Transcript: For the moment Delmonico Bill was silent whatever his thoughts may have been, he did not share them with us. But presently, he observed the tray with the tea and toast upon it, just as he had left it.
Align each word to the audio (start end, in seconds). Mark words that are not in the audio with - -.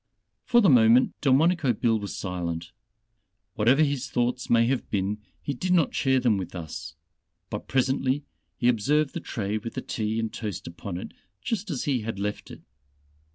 For 0.45 0.61
the 0.61 0.69
moment 0.71 1.13
Delmonico 1.21 1.73
Bill 1.73 1.99
was 1.99 2.17
silent 2.17 2.71
whatever 3.53 3.83
his 3.83 4.09
thoughts 4.09 4.49
may 4.49 4.65
have 4.65 4.89
been, 4.89 5.21
he 5.43 5.53
did 5.53 5.73
not 5.73 5.93
share 5.93 6.19
them 6.19 6.37
with 6.37 6.55
us. 6.55 6.95
But 7.51 7.67
presently, 7.67 8.23
he 8.57 8.67
observed 8.67 9.13
the 9.13 9.19
tray 9.19 9.59
with 9.59 9.75
the 9.75 9.81
tea 9.83 10.19
and 10.19 10.33
toast 10.33 10.65
upon 10.65 10.97
it, 10.97 11.11
just 11.39 11.69
as 11.69 11.83
he 11.83 12.01
had 12.01 12.17
left 12.17 12.49
it. 12.49 12.63